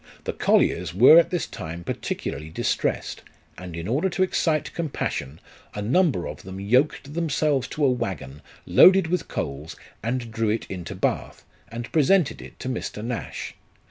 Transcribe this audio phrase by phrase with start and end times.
[0.23, 3.21] The colliers were at this time peculiarly distressed;
[3.55, 5.39] and in order to excite compassion,
[5.75, 10.65] a number of them yoked themselves to a waggon loaded with coals, and drew it
[10.71, 13.05] into Bath, and presented it to Mr.
[13.05, 13.53] Nash.